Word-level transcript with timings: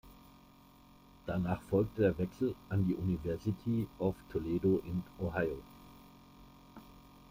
Danach 1.27 1.61
folgte 1.69 2.01
der 2.01 2.17
Wechsel 2.17 2.55
an 2.69 2.87
die 2.87 2.95
University 2.95 3.87
of 3.99 4.15
Toledo 4.31 4.81
in 4.83 5.03
Ohio. 5.23 5.61